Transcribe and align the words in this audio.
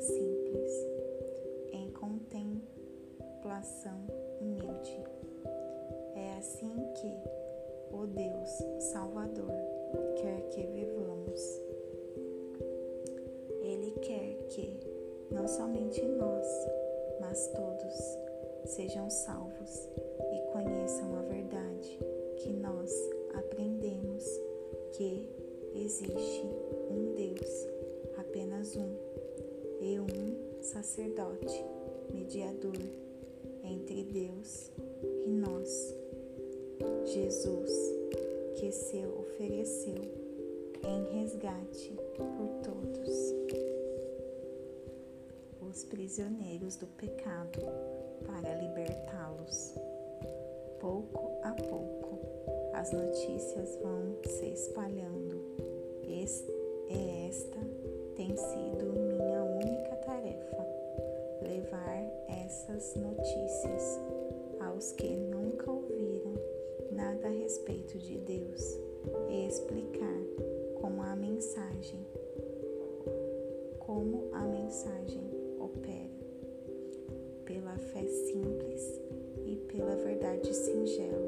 simples, 0.00 0.72
em 1.72 1.90
contemplação 1.92 3.98
humilde. 4.40 5.04
É 6.14 6.36
assim 6.38 6.72
que 6.94 7.12
o 7.94 8.06
Deus 8.06 8.48
Salvador 8.92 9.52
quer 10.16 10.40
que 10.50 10.66
vivamos 10.66 11.68
não 15.30 15.46
somente 15.46 16.02
nós, 16.02 16.46
mas 17.20 17.48
todos 17.48 18.18
sejam 18.64 19.08
salvos 19.10 19.88
e 20.32 20.40
conheçam 20.52 21.16
a 21.16 21.22
verdade 21.22 21.98
que 22.36 22.52
nós 22.54 22.90
aprendemos 23.34 24.24
que 24.92 25.28
existe 25.74 26.46
um 26.90 27.14
Deus, 27.14 27.67
sacerdote, 30.68 31.64
mediador 32.12 32.76
entre 33.64 34.04
Deus 34.04 34.70
e 35.24 35.30
nós, 35.30 35.94
Jesus, 37.06 37.72
que 38.56 38.70
se 38.70 39.02
ofereceu 39.06 40.02
em 40.84 41.20
resgate 41.20 41.96
por 42.16 42.48
todos 42.62 43.34
os 45.62 45.84
prisioneiros 45.84 46.76
do 46.76 46.86
pecado 46.86 47.60
para 48.26 48.54
libertá-los. 48.54 49.74
Pouco 50.80 51.40
a 51.44 51.52
pouco, 51.52 52.18
as 52.74 52.92
notícias 52.92 53.78
vão 53.82 54.16
se 54.24 54.46
espalhando 54.46 55.42
e 56.06 56.24
esta 57.28 57.58
tem 58.16 58.36
sido 58.36 58.92
minha 58.92 59.17
levar 61.58 62.06
essas 62.28 62.94
notícias 62.94 64.00
aos 64.60 64.92
que 64.92 65.08
nunca 65.08 65.68
ouviram 65.68 66.34
nada 66.92 67.26
a 67.26 67.30
respeito 67.30 67.98
de 67.98 68.16
Deus 68.18 68.78
e 69.28 69.46
explicar 69.48 70.20
como 70.80 71.02
a 71.02 71.16
mensagem 71.16 72.06
como 73.80 74.28
a 74.32 74.42
mensagem 74.44 75.30
opera, 75.58 76.10
pela 77.44 77.76
fé 77.78 78.06
simples 78.06 79.00
e 79.46 79.56
pela 79.72 79.96
verdade 79.96 80.54
singela, 80.54 81.26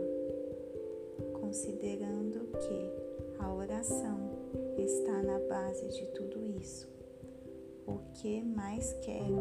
considerando 1.41 2.47
que 2.58 3.42
a 3.42 3.53
oração 3.53 4.31
está 4.77 5.23
na 5.23 5.39
base 5.48 5.89
de 5.89 6.05
tudo 6.08 6.45
isso. 6.45 7.00
O 7.91 7.98
que 8.14 8.40
mais 8.40 8.92
quero 9.02 9.36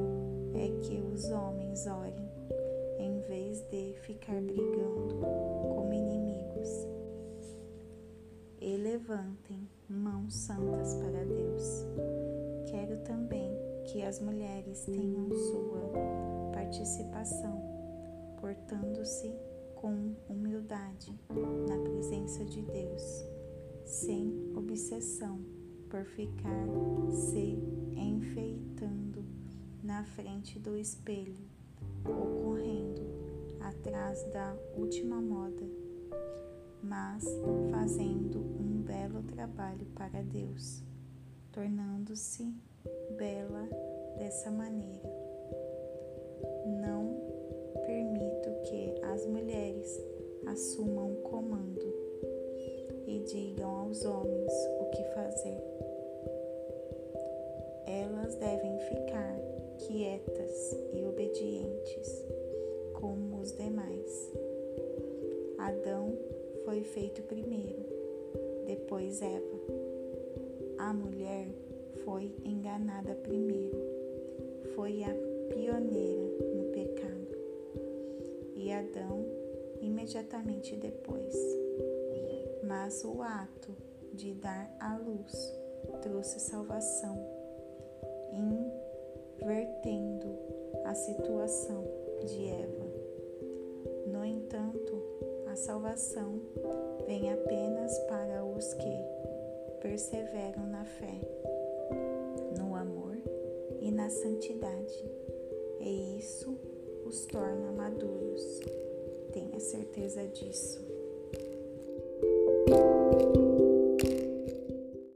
é 0.55 0.67
que 0.81 0.99
os 1.13 1.29
homens 1.29 1.85
orem 1.85 2.27
em 2.97 3.19
vez 3.21 3.61
de 3.69 3.93
ficar 4.01 4.41
brigando 4.41 5.17
como 5.75 5.93
inimigos 5.93 6.87
e 8.59 8.75
levantem 8.75 9.69
mãos 9.87 10.33
santas 10.33 10.95
para 10.95 11.23
Deus. 11.25 11.85
Quero 12.71 12.97
também 13.03 13.55
que 13.85 14.01
as 14.01 14.19
mulheres 14.19 14.83
tenham 14.85 15.29
sua 15.29 15.91
participação, 16.51 17.61
portando-se 18.41 19.31
com 19.75 20.15
humildade 20.27 21.13
na 21.67 21.77
presença 21.83 22.43
de 22.45 22.63
Deus, 22.63 23.27
sem 23.85 24.51
obsessão 24.55 25.58
por 25.89 26.05
ficar 26.05 26.67
se 27.11 27.57
enfeitando 27.95 29.25
na 29.83 30.03
frente 30.03 30.59
do 30.59 30.77
espelho 30.77 31.49
ou 32.05 32.43
correndo 32.43 33.01
atrás 33.61 34.23
da 34.31 34.55
última 34.77 35.19
moda, 35.19 35.65
mas 36.83 37.23
fazendo 37.71 38.39
um 38.39 38.81
belo 38.83 39.23
trabalho 39.23 39.85
para 39.95 40.21
Deus, 40.21 40.83
tornando-se 41.51 42.53
bela 43.17 43.67
dessa 44.17 44.51
maneira. 44.51 45.09
Não 46.81 47.19
permito 47.85 48.49
que 48.69 49.01
as 49.05 49.25
mulheres 49.25 49.99
assumam 50.45 51.13
o 51.13 51.21
comando 51.23 51.93
e 53.07 53.19
digam 53.21 53.69
aos 53.71 54.05
homens 54.05 54.53
Devem 58.35 58.79
ficar 58.79 59.39
quietas 59.79 60.77
e 60.93 61.03
obedientes, 61.05 62.25
como 62.93 63.41
os 63.41 63.51
demais. 63.51 64.31
Adão 65.57 66.17
foi 66.63 66.83
feito 66.83 67.21
primeiro, 67.23 67.85
depois 68.65 69.21
Eva. 69.21 69.59
A 70.77 70.93
mulher 70.93 71.47
foi 72.05 72.33
enganada 72.45 73.15
primeiro, 73.15 73.77
foi 74.75 75.03
a 75.03 75.13
pioneira 75.49 76.45
no 76.55 76.71
pecado, 76.71 77.37
e 78.55 78.71
Adão 78.71 79.25
imediatamente 79.81 80.75
depois. 80.75 81.35
Mas 82.63 83.03
o 83.03 83.21
ato 83.21 83.75
de 84.13 84.33
dar 84.33 84.75
à 84.79 84.97
luz 84.97 85.53
trouxe 86.01 86.39
salvação, 86.39 87.38
invertendo 88.33 90.37
a 90.85 90.93
situação 90.93 91.83
de 92.25 92.47
Eva. 92.47 92.85
No 94.07 94.25
entanto, 94.25 95.01
a 95.47 95.55
salvação 95.55 96.41
vem 97.05 97.31
apenas 97.31 97.97
para 97.99 98.43
os 98.43 98.73
que 98.73 98.97
perseveram 99.81 100.65
na 100.67 100.85
fé 100.85 101.19
no 102.57 102.75
amor 102.75 103.17
e 103.79 103.91
na 103.91 104.09
santidade, 104.09 105.11
e 105.79 106.17
isso 106.17 106.57
os 107.05 107.25
torna 107.25 107.71
maduros. 107.71 108.59
Tenha 109.31 109.59
certeza 109.59 110.27
disso. 110.27 110.98